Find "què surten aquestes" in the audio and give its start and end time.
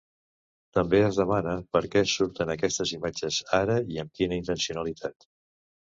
1.95-2.95